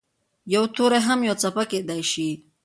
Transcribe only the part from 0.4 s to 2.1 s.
یو توری هم یوه څپه کېدای